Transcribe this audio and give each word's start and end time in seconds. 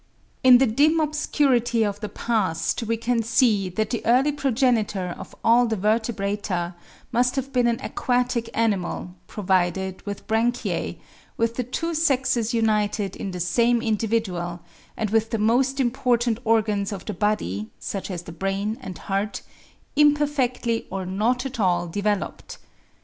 In 0.43 0.57
the 0.57 0.65
dim 0.65 0.99
obscurity 0.99 1.85
of 1.85 1.99
the 1.99 2.09
past 2.09 2.81
we 2.81 2.97
can 2.97 3.21
see 3.21 3.69
that 3.69 3.91
the 3.91 4.03
early 4.03 4.31
progenitor 4.31 5.13
of 5.15 5.35
all 5.43 5.67
the 5.67 5.75
Vertebrata 5.77 6.73
must 7.11 7.35
have 7.35 7.53
been 7.53 7.67
an 7.67 7.79
aquatic 7.83 8.49
animal, 8.55 9.13
provided 9.27 10.03
with 10.03 10.25
branchiae, 10.25 10.97
with 11.37 11.55
the 11.55 11.63
two 11.63 11.93
sexes 11.93 12.51
united 12.51 13.15
in 13.15 13.29
the 13.29 13.39
same 13.39 13.79
individual, 13.83 14.61
and 14.97 15.11
with 15.11 15.29
the 15.29 15.37
most 15.37 15.79
important 15.79 16.39
organs 16.45 16.91
of 16.91 17.05
the 17.05 17.13
body 17.13 17.69
(such 17.77 18.09
as 18.09 18.23
the 18.23 18.31
brain 18.31 18.79
and 18.81 18.97
heart) 18.97 19.43
imperfectly 19.95 20.87
or 20.89 21.05
not 21.05 21.45
at 21.45 21.59
all 21.59 21.85
developed. 21.85 22.57